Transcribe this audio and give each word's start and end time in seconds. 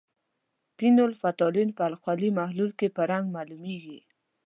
فینول 0.77 1.11
فتالین 1.21 1.69
په 1.77 1.83
القلي 1.89 2.29
محلول 2.39 2.71
کې 2.79 2.87
په 2.95 3.01
رنګ 3.11 3.25
معلومیږي. 3.35 3.99